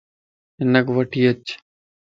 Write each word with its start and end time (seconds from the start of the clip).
ھنک 0.59 0.87
وڻھي 0.95 1.21
اچ 1.31 1.45